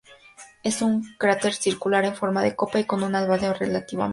Es 0.63 0.81
un 0.81 1.03
cráter 1.19 1.53
circular, 1.53 2.05
en 2.05 2.15
forma 2.15 2.41
de 2.41 2.55
copa 2.55 2.79
y 2.79 2.85
con 2.85 3.03
un 3.03 3.13
albedo 3.13 3.53
relativamente 3.53 4.01
alto. 4.01 4.09